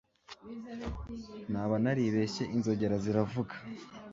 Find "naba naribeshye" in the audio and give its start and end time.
1.51-2.43